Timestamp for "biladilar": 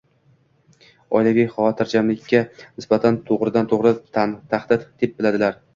5.21-5.67